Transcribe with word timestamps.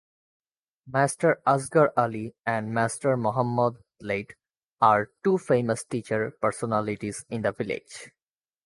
Master 0.87 1.43
Asghar 1.45 1.91
Ali 1.95 2.33
and 2.43 2.73
Master 2.73 3.15
Mehmood(late) 3.15 4.31
are 4.81 5.11
two 5.23 5.37
famous 5.37 5.83
teacher 5.83 6.31
personalities 6.41 7.23
in 7.29 7.43
the 7.43 7.51
village. 7.51 8.09